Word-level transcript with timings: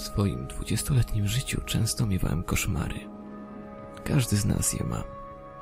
W 0.00 0.02
swoim 0.02 0.46
dwudziestoletnim 0.46 1.28
życiu 1.28 1.60
często 1.66 2.06
miewałem 2.06 2.42
koszmary. 2.42 3.00
Każdy 4.04 4.36
z 4.36 4.44
nas 4.44 4.72
je 4.72 4.84
ma. 4.84 5.04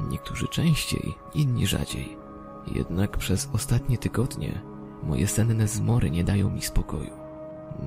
Niektórzy 0.08 0.48
częściej, 0.48 1.14
inni 1.34 1.66
rzadziej. 1.66 2.16
Jednak 2.66 3.16
przez 3.16 3.48
ostatnie 3.52 3.98
tygodnie 3.98 4.62
moje 5.02 5.26
senne 5.26 5.68
zmory 5.68 6.10
nie 6.10 6.24
dają 6.24 6.50
mi 6.50 6.62
spokoju. 6.62 7.10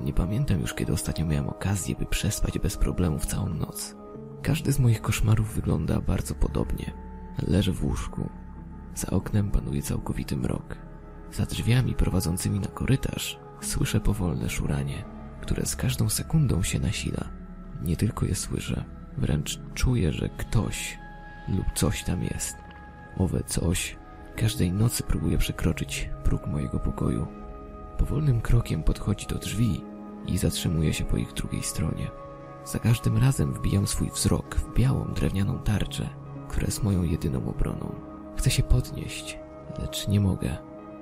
Nie 0.04 0.12
pamiętam 0.12 0.60
już, 0.60 0.74
kiedy 0.74 0.92
ostatnio 0.92 1.26
miałem 1.26 1.48
okazję, 1.48 1.94
by 1.96 2.06
przespać 2.06 2.58
bez 2.58 2.76
problemów 2.76 3.26
całą 3.26 3.48
noc. 3.48 3.96
Każdy 4.42 4.72
z 4.72 4.78
moich 4.78 5.02
koszmarów 5.02 5.54
wygląda 5.54 6.00
bardzo 6.00 6.34
podobnie. 6.34 6.92
Leżę 7.48 7.72
w 7.72 7.84
łóżku. 7.84 8.28
Za 8.94 9.10
oknem 9.10 9.50
panuje 9.50 9.82
całkowity 9.82 10.36
mrok. 10.36 10.76
Za 11.32 11.46
drzwiami 11.46 11.94
prowadzącymi 11.94 12.60
na 12.60 12.68
korytarz 12.68 13.38
słyszę 13.60 14.00
powolne 14.00 14.50
szuranie, 14.50 15.04
które 15.42 15.66
z 15.66 15.76
każdą 15.76 16.08
sekundą 16.08 16.62
się 16.62 16.78
nasila. 16.78 17.24
Nie 17.82 17.96
tylko 17.96 18.26
je 18.26 18.34
słyszę, 18.34 18.84
wręcz 19.18 19.60
czuję, 19.74 20.12
że 20.12 20.28
ktoś 20.28 20.98
lub 21.48 21.66
coś 21.74 22.04
tam 22.04 22.22
jest. 22.22 22.56
Owe 23.18 23.42
coś 23.46 23.96
każdej 24.36 24.72
nocy 24.72 25.02
próbuje 25.02 25.38
przekroczyć 25.38 26.10
próg 26.24 26.46
mojego 26.46 26.78
pokoju. 26.78 27.26
Powolnym 27.98 28.40
krokiem 28.40 28.82
podchodzi 28.82 29.26
do 29.26 29.38
drzwi 29.38 29.84
i 30.26 30.38
zatrzymuje 30.38 30.92
się 30.92 31.04
po 31.04 31.16
ich 31.16 31.32
drugiej 31.32 31.62
stronie. 31.62 32.10
Za 32.64 32.78
każdym 32.78 33.18
razem 33.18 33.52
wbijam 33.54 33.86
swój 33.86 34.10
wzrok 34.10 34.56
w 34.56 34.74
białą 34.74 35.04
drewnianą 35.14 35.58
tarczę, 35.58 36.08
która 36.48 36.66
jest 36.66 36.82
moją 36.82 37.02
jedyną 37.02 37.48
obroną. 37.48 37.94
Chcę 38.36 38.50
się 38.50 38.62
podnieść, 38.62 39.38
lecz 39.78 40.08
nie 40.08 40.20
mogę. 40.20 40.56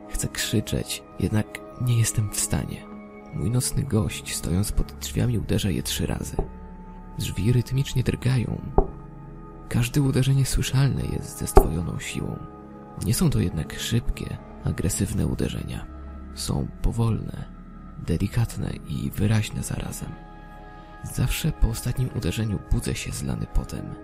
Chcę 0.09 0.28
krzyczeć, 0.28 1.02
jednak 1.19 1.47
nie 1.80 1.98
jestem 1.98 2.30
w 2.30 2.41
stanie. 2.41 2.89
Mój 3.34 3.51
nocny 3.51 3.83
gość, 3.83 4.34
stojąc 4.34 4.73
pod 4.73 4.93
drzwiami, 4.93 5.39
uderza 5.39 5.70
je 5.70 5.83
trzy 5.83 6.07
razy. 6.07 6.37
Drzwi 7.19 7.53
rytmicznie 7.53 8.03
drgają. 8.03 8.61
Każde 9.69 10.03
uderzenie 10.03 10.47
słyszalne 10.47 11.03
jest 11.03 11.39
ze 11.39 11.47
stwojoną 11.47 11.98
siłą. 11.98 12.39
Nie 13.05 13.14
są 13.14 13.31
to 13.31 13.41
jednak 13.41 13.78
szybkie, 13.78 14.37
agresywne 14.64 15.27
uderzenia. 15.27 15.87
Są 16.34 16.69
powolne, 16.83 17.45
delikatne 18.06 18.70
i 18.89 19.11
wyraźne 19.11 19.62
zarazem. 19.62 20.09
Zawsze 21.05 21.53
po 21.53 21.69
ostatnim 21.69 22.09
uderzeniu 22.17 22.59
budzę 22.72 22.94
się 22.94 23.12
zlany 23.12 23.47
potem. 23.55 23.94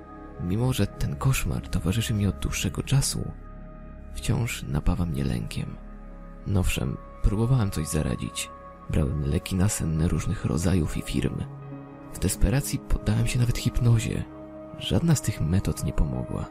Mimo, 0.40 0.72
że 0.72 0.86
ten 0.86 1.16
koszmar 1.16 1.68
towarzyszy 1.68 2.14
mi 2.14 2.26
od 2.26 2.38
dłuższego 2.38 2.82
czasu, 2.82 3.30
wciąż 4.14 4.62
napawa 4.62 5.06
mnie 5.06 5.24
lękiem. 5.24 5.76
Nowszem, 6.46 6.96
próbowałem 7.22 7.70
coś 7.70 7.88
zaradzić. 7.88 8.50
Brałem 8.90 9.30
leki 9.30 9.56
nasenne 9.56 10.08
różnych 10.08 10.44
rodzajów 10.44 10.96
i 10.96 11.02
firm. 11.02 11.36
W 12.14 12.18
desperacji 12.18 12.78
poddałem 12.78 13.26
się 13.26 13.38
nawet 13.38 13.58
hipnozie. 13.58 14.24
Żadna 14.78 15.14
z 15.14 15.22
tych 15.22 15.40
metod 15.40 15.84
nie 15.84 15.92
pomogła. 15.92 16.46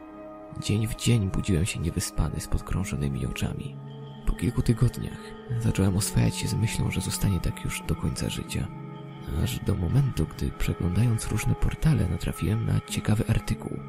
Dzień 0.59 0.87
w 0.87 0.95
dzień 0.95 1.29
budziłem 1.29 1.65
się 1.65 1.79
niewyspany 1.79 2.39
z 2.39 2.47
podkrążonymi 2.47 3.25
oczami. 3.25 3.75
Po 4.25 4.33
kilku 4.33 4.61
tygodniach 4.61 5.19
zacząłem 5.59 5.97
oswajać 5.97 6.35
się 6.35 6.47
z 6.47 6.53
myślą, 6.53 6.91
że 6.91 7.01
zostanie 7.01 7.39
tak 7.39 7.65
już 7.65 7.83
do 7.87 7.95
końca 7.95 8.29
życia. 8.29 8.67
Aż 9.43 9.59
do 9.59 9.75
momentu, 9.75 10.25
gdy 10.25 10.51
przeglądając 10.51 11.27
różne 11.27 11.55
portale 11.55 12.07
natrafiłem 12.09 12.65
na 12.65 12.79
ciekawy 12.89 13.23
artykuł. 13.27 13.79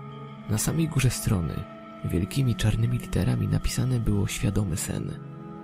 Na 0.51 0.59
samej 0.59 0.89
górze 0.89 1.11
strony, 1.11 1.65
wielkimi 2.05 2.55
czarnymi 2.55 2.99
literami 2.99 3.49
napisane 3.49 4.01
było 4.01 4.27
świadomy 4.27 4.77
sen. 4.77 5.19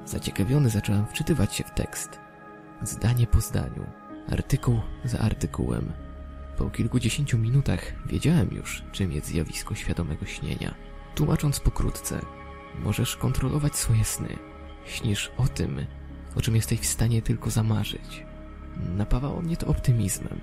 Zaciekawiony 0.05 0.70
zacząłem 0.70 1.06
wczytywać 1.06 1.55
się 1.55 1.64
w 1.64 1.70
tekst. 1.70 2.20
Zdanie 2.84 3.27
po 3.27 3.41
zdaniu, 3.41 3.86
artykuł 4.28 4.80
za 5.05 5.19
artykułem. 5.19 5.92
Po 6.58 6.70
kilkudziesięciu 6.70 7.39
minutach 7.39 7.92
wiedziałem 8.06 8.48
już, 8.52 8.83
czym 8.92 9.12
jest 9.12 9.27
zjawisko 9.27 9.74
świadomego 9.74 10.27
śnienia. 10.27 10.74
Tłumacząc 11.14 11.61
pokrótce, 11.61 12.20
możesz 12.79 13.17
kontrolować 13.17 13.77
swoje 13.77 14.05
sny. 14.05 14.36
Śnisz 14.84 15.33
o 15.36 15.48
tym, 15.48 15.86
o 16.36 16.40
czym 16.40 16.57
jesteś 16.57 16.80
w 16.80 16.86
stanie 16.86 17.23
tylko 17.23 17.51
zamarzyć. 17.51 18.24
Napawało 18.96 19.42
mnie 19.42 19.57
to 19.57 19.67
optymizmem. 19.67 20.40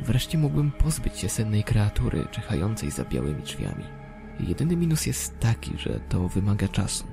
Wreszcie 0.00 0.38
mógłbym 0.38 0.70
pozbyć 0.70 1.18
się 1.18 1.28
sennej 1.28 1.64
kreatury 1.64 2.26
czyhającej 2.30 2.90
za 2.90 3.04
białymi 3.04 3.42
drzwiami. 3.42 3.84
Jedyny 4.40 4.76
minus 4.76 5.06
jest 5.06 5.38
taki, 5.40 5.78
że 5.78 6.00
to 6.08 6.28
wymaga 6.28 6.68
czasu. 6.68 7.04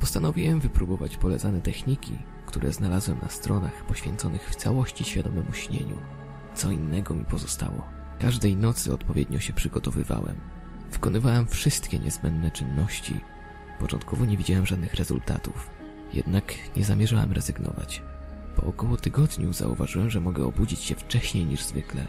Postanowiłem 0.00 0.60
wypróbować 0.60 1.16
polecane 1.16 1.60
techniki, 1.60 2.18
które 2.50 2.72
znalazłem 2.72 3.18
na 3.22 3.28
stronach 3.28 3.84
poświęconych 3.84 4.50
w 4.50 4.56
całości 4.56 5.04
świadomemu 5.04 5.52
śnieniu. 5.52 5.98
Co 6.54 6.70
innego 6.70 7.14
mi 7.14 7.24
pozostało. 7.24 7.88
Każdej 8.18 8.56
nocy 8.56 8.94
odpowiednio 8.94 9.40
się 9.40 9.52
przygotowywałem. 9.52 10.36
Wykonywałem 10.92 11.46
wszystkie 11.46 11.98
niezbędne 11.98 12.50
czynności. 12.50 13.20
Początkowo 13.78 14.24
nie 14.24 14.36
widziałem 14.36 14.66
żadnych 14.66 14.94
rezultatów, 14.94 15.70
jednak 16.12 16.54
nie 16.76 16.84
zamierzałem 16.84 17.32
rezygnować. 17.32 18.02
Po 18.56 18.66
około 18.66 18.96
tygodniu 18.96 19.52
zauważyłem, 19.52 20.10
że 20.10 20.20
mogę 20.20 20.44
obudzić 20.44 20.80
się 20.80 20.94
wcześniej 20.94 21.46
niż 21.46 21.62
zwykle. 21.64 22.06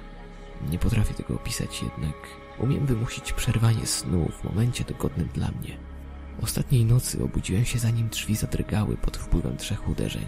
Nie 0.70 0.80
potrafię 0.80 1.14
tego 1.14 1.36
opisać, 1.36 1.84
jednak 1.84 2.16
umiem 2.60 2.86
wymusić 2.86 3.34
przerwanie 3.34 3.86
snu 3.86 4.30
w 4.40 4.44
momencie 4.44 4.84
dogodnym 4.84 5.28
dla 5.34 5.48
mnie. 5.52 5.91
Ostatniej 6.42 6.86
nocy 6.86 7.24
obudziłem 7.24 7.66
się 7.66 7.80
zanim 7.80 8.10
drzwi 8.10 8.36
zadrgały 8.36 8.98
pod 8.98 9.18
wpływem 9.18 9.58
trzech 9.58 9.90
uderzeń. 9.90 10.26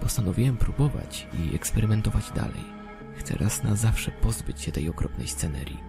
Postanowiłem 0.00 0.56
próbować 0.56 1.26
i 1.32 1.54
eksperymentować 1.54 2.30
dalej. 2.30 2.64
Chcę 3.16 3.34
raz 3.34 3.62
na 3.62 3.76
zawsze 3.76 4.10
pozbyć 4.10 4.60
się 4.60 4.72
tej 4.72 4.88
okropnej 4.88 5.28
scenerii. 5.28 5.80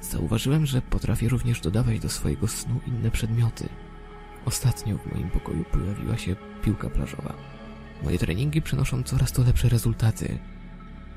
Zauważyłem, 0.00 0.66
że 0.66 0.82
potrafię 0.82 1.28
również 1.28 1.60
dodawać 1.60 2.00
do 2.00 2.08
swojego 2.08 2.48
snu 2.48 2.80
inne 2.86 3.10
przedmioty. 3.10 3.68
Ostatnio 4.44 4.98
w 4.98 5.12
moim 5.12 5.30
pokoju 5.30 5.64
pojawiła 5.64 6.16
się 6.16 6.36
piłka 6.62 6.90
plażowa. 6.90 7.34
Moje 8.02 8.18
treningi 8.18 8.62
przynoszą 8.62 9.02
coraz 9.02 9.32
to 9.32 9.42
lepsze 9.42 9.68
rezultaty. 9.68 10.38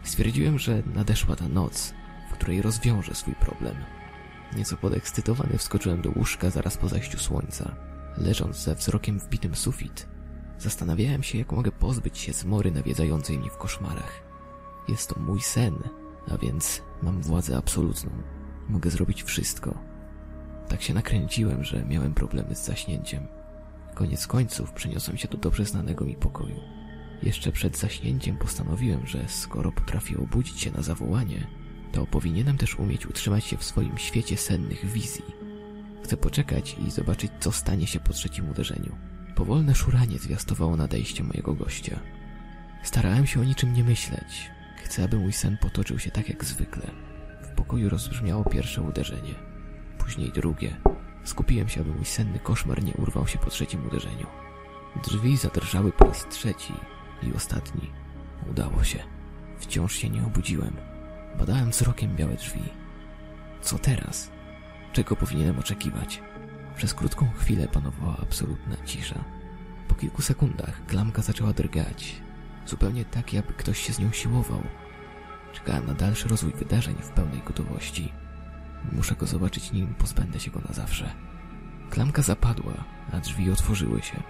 Stwierdziłem, 0.04 0.60
że 0.60 0.84
nadeszła 0.96 1.36
ta 1.36 1.48
noc, 1.48 1.94
w 2.30 2.34
której 2.34 2.62
rozwiążę 2.62 3.16
swój 3.16 3.36
problem. 3.36 3.76
Nieco 4.58 4.78
podekscytowany 4.78 5.58
wskoczyłem 5.58 6.02
do 6.02 6.12
łóżka 6.16 6.50
zaraz 6.50 6.78
po 6.78 6.88
zajściu 6.88 7.20
słońca. 7.20 7.91
Leżąc 8.18 8.58
ze 8.58 8.76
wzrokiem 8.76 9.20
wbitym 9.20 9.56
sufit, 9.56 10.08
zastanawiałem 10.60 11.24
się, 11.24 11.38
jak 11.38 11.52
mogę 11.52 11.72
pozbyć 11.72 12.18
się 12.18 12.34
zmory 12.34 12.72
nawiedzającej 12.72 13.40
mnie 13.40 13.50
w 13.50 13.58
koszmarach. 13.58 14.24
Jest 14.88 15.10
to 15.10 15.20
mój 15.20 15.42
sen, 15.42 15.76
a 16.32 16.38
więc 16.38 16.82
mam 17.02 17.22
władzę 17.22 17.58
absolutną. 17.58 18.12
Mogę 18.70 18.90
zrobić 18.90 19.24
wszystko. 19.24 19.78
Tak 20.68 20.82
się 20.82 20.94
nakręciłem, 20.94 21.64
że 21.64 21.86
miałem 21.86 22.14
problemy 22.14 22.56
z 22.56 22.66
zaśnięciem. 22.66 23.28
Koniec 23.94 24.28
końców 24.28 24.72
przeniosłem 24.72 25.18
się 25.18 25.28
do 25.28 25.38
dobrze 25.38 25.66
znanego 25.66 26.06
mi 26.06 26.16
pokoju. 26.16 26.60
Jeszcze 27.24 27.52
przed 27.52 27.78
zaśnięciem 27.78 28.38
postanowiłem, 28.38 29.08
że 29.08 29.28
skoro 29.28 29.72
potrafię 29.72 30.18
obudzić 30.18 30.60
się 30.60 30.72
na 30.72 30.82
zawołanie, 30.82 31.48
to 31.92 32.08
powinienem 32.08 32.58
też 32.58 32.80
umieć 32.80 33.08
utrzymać 33.08 33.44
się 33.44 33.58
w 33.58 33.64
swoim 33.64 33.98
świecie 33.98 34.38
sennych 34.38 34.86
wizji. 34.86 35.41
Chcę 36.04 36.18
poczekać 36.18 36.76
i 36.88 36.92
zobaczyć, 36.92 37.32
co 37.40 37.52
stanie 37.52 37.88
się 37.88 38.00
po 38.00 38.14
trzecim 38.14 38.50
uderzeniu. 38.50 38.96
Powolne 39.36 39.76
szuranie 39.76 40.18
zwiastowało 40.18 40.76
nadejście 40.76 41.24
mojego 41.24 41.54
gościa. 41.54 42.00
Starałem 42.84 43.28
się 43.28 43.42
o 43.42 43.44
niczym 43.44 43.74
nie 43.74 43.84
myśleć. 43.84 44.52
Chcę, 44.84 45.04
aby 45.04 45.18
mój 45.18 45.34
sen 45.34 45.58
potoczył 45.58 46.00
się 46.00 46.12
tak 46.12 46.30
jak 46.30 46.46
zwykle. 46.46 46.92
W 47.42 47.56
pokoju 47.56 47.90
rozbrzmiało 47.90 48.44
pierwsze 48.44 48.82
uderzenie, 48.82 49.36
później 49.98 50.32
drugie. 50.32 50.78
Skupiłem 51.24 51.70
się, 51.70 51.82
aby 51.82 51.94
mój 51.94 52.06
senny 52.06 52.40
koszmar 52.40 52.84
nie 52.84 52.94
urwał 52.94 53.28
się 53.28 53.40
po 53.40 53.50
trzecim 53.50 53.88
uderzeniu. 53.88 54.28
Drzwi 55.04 55.38
zadrżały 55.38 55.92
po 55.92 56.06
raz 56.06 56.28
trzeci 56.30 56.74
i 57.24 57.34
ostatni. 57.34 57.90
Udało 58.50 58.84
się. 58.84 59.00
Wciąż 59.60 59.96
się 59.96 60.10
nie 60.10 60.26
obudziłem. 60.26 60.76
Badałem 61.40 61.70
wzrokiem 61.70 62.16
białe 62.16 62.36
drzwi. 62.36 62.64
Co 63.62 63.80
teraz? 63.80 64.32
Czego 64.94 65.16
powinienem 65.16 65.60
oczekiwać? 65.60 66.22
Przez 66.76 66.94
krótką 66.94 67.30
chwilę 67.38 67.68
panowała 67.68 68.18
absolutna 68.22 68.78
cisza. 68.86 69.24
Po 69.88 69.96
kilku 69.96 70.22
sekundach 70.22 70.86
klamka 70.86 71.22
zaczęła 71.22 71.54
drgać. 71.54 72.22
Zupełnie 72.66 73.06
tak, 73.06 73.34
jakby 73.34 73.54
ktoś 73.54 73.80
się 73.80 73.94
z 73.94 74.00
nią 74.00 74.12
siłował. 74.12 74.64
Czekałem 75.54 75.88
na 75.88 75.94
dalszy 75.94 76.28
rozwój 76.28 76.54
wydarzeń 76.54 76.96
w 77.02 77.10
pełnej 77.10 77.42
gotowości. 77.46 78.14
Muszę 78.92 79.16
go 79.16 79.26
zobaczyć, 79.26 79.72
nim 79.72 79.96
pozbędę 79.96 80.40
się 80.40 80.52
go 80.52 80.60
na 80.60 80.74
zawsze. 80.74 81.12
Klamka 81.90 82.22
zapadła, 82.22 82.74
a 83.12 83.20
drzwi 83.20 83.52
otworzyły 83.52 84.02
się. 84.02 84.24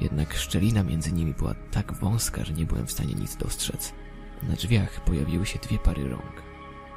Jednak 0.00 0.34
szczelina 0.34 0.82
między 0.82 1.12
nimi 1.12 1.34
była 1.34 1.54
tak 1.70 1.92
wąska, 1.92 2.44
że 2.44 2.52
nie 2.52 2.66
byłem 2.66 2.86
w 2.86 2.92
stanie 2.92 3.14
nic 3.14 3.36
dostrzec. 3.36 3.92
Na 4.42 4.54
drzwiach 4.54 5.00
pojawiły 5.00 5.46
się 5.46 5.58
dwie 5.58 5.78
pary 5.78 6.08
rąk. 6.08 6.42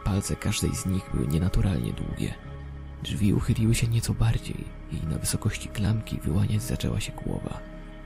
Palce 0.03 0.35
każdej 0.35 0.75
z 0.75 0.85
nich 0.85 1.09
były 1.13 1.27
nienaturalnie 1.27 1.93
długie. 1.93 2.33
Drzwi 3.03 3.33
uchyliły 3.33 3.75
się 3.75 3.87
nieco 3.87 4.13
bardziej 4.13 4.65
i 4.91 5.07
na 5.07 5.17
wysokości 5.17 5.69
klamki 5.69 6.19
wyłaniać 6.19 6.61
zaczęła 6.61 6.99
się 6.99 7.11
głowa. 7.11 7.59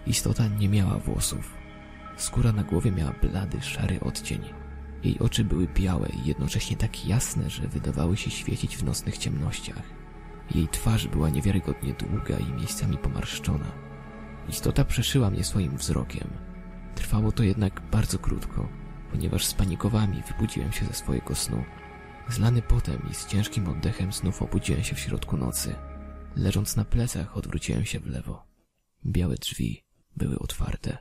Istota 0.07 0.47
nie 0.47 0.69
miała 0.69 0.97
włosów. 0.97 1.53
Skóra 2.17 2.51
na 2.51 2.63
głowie 2.63 2.91
miała 2.91 3.13
blady, 3.21 3.61
szary 3.61 3.99
odcień. 3.99 4.41
Jej 5.03 5.19
oczy 5.19 5.43
były 5.43 5.67
białe 5.67 6.09
i 6.09 6.27
jednocześnie 6.27 6.77
tak 6.77 7.05
jasne, 7.05 7.49
że 7.49 7.67
wydawały 7.67 8.17
się 8.17 8.31
świecić 8.31 8.77
w 8.77 8.83
nocnych 8.83 9.17
ciemnościach. 9.17 9.83
Jej 10.55 10.67
twarz 10.67 11.07
była 11.07 11.29
niewiarygodnie 11.29 11.93
długa 11.93 12.37
i 12.37 12.53
miejscami 12.53 12.97
pomarszczona. 12.97 13.71
Istota 14.49 14.85
przeszyła 14.85 15.29
mnie 15.29 15.43
swoim 15.43 15.77
wzrokiem. 15.77 16.27
Trwało 16.95 17.31
to 17.31 17.43
jednak 17.43 17.81
bardzo 17.91 18.19
krótko, 18.19 18.67
ponieważ 19.15 19.45
spanikowałem 19.45 20.19
i 20.19 20.21
wybudziłem 20.21 20.71
się 20.71 20.85
ze 20.85 20.93
swojego 20.93 21.35
snu. 21.35 21.63
Zlany 22.29 22.61
potem 22.61 23.09
i 23.11 23.13
z 23.13 23.27
ciężkim 23.27 23.67
oddechem 23.67 24.11
znów 24.11 24.41
obudziłem 24.41 24.83
się 24.83 24.95
w 24.95 24.99
środku 24.99 25.37
nocy. 25.37 25.75
Leżąc 26.35 26.75
na 26.75 26.85
plecach 26.85 27.37
odwróciłem 27.37 27.85
się 27.85 27.99
w 27.99 28.05
lewo. 28.05 28.47
Białe 29.05 29.35
drzwi 29.35 29.83
były 30.15 30.39
otwarte. 30.39 30.97